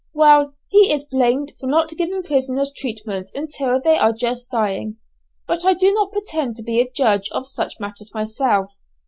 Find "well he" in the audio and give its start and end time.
0.15-0.91